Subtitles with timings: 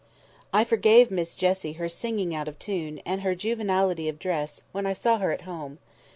[0.51, 4.87] I forgave Miss Jessie her singing out of tune, and her juvenility of dress, when
[4.87, 5.77] I saw her at home.